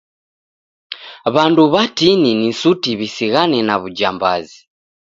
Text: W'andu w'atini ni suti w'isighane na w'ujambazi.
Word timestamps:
W'andu 1.33 1.63
w'atini 1.73 2.31
ni 2.39 2.49
suti 2.59 2.91
w'isighane 2.99 3.59
na 3.67 3.75
w'ujambazi. 3.81 4.59